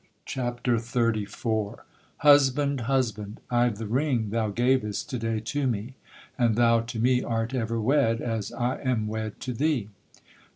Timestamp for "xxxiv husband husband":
0.77-3.39